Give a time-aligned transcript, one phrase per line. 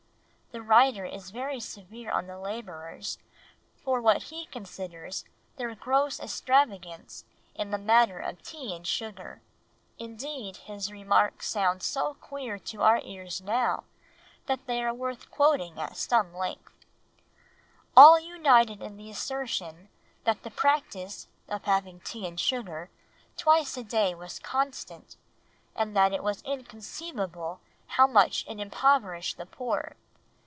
[0.53, 3.17] The writer is very severe on the labourers
[3.77, 5.23] for what he considers
[5.55, 7.23] their gross extravagance
[7.55, 9.41] in the matter of tea and sugar,
[9.97, 13.85] indeed his remarks sound so queer to our ears now
[14.47, 16.85] that they are worth quoting at some length—
[17.95, 19.87] "All united in the assertion
[20.25, 22.89] that the practice [of having tea and sugar]
[23.37, 25.15] twice a day was constant,
[25.77, 27.61] and that it was inconceivable
[27.95, 29.95] how much it impoverished the poor.